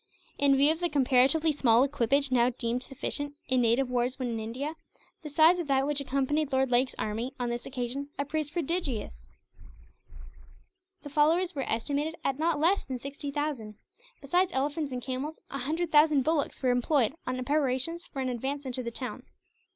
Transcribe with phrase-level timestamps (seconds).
[0.39, 4.73] In view of the comparatively small equipage now deemed sufficient, in native wars in India,
[5.21, 9.29] the size of that which accompanied Lord Lake's army, on this occasion, appears prodigious.
[11.03, 13.75] The followers were estimated at not less than sixty thousand.
[14.21, 18.65] Besides elephants and camels, a hundred thousand bullocks were employed on preparations for an advance
[18.65, 19.21] into the town.